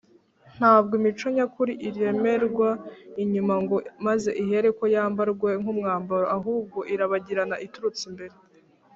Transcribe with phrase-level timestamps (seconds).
[0.57, 2.69] ntabwo imico nyakuri iremerwa
[3.23, 8.35] inyuma ngo maze ihereko yambarwe nk’umwambaro, ahubwo irabagirana iturutse imbere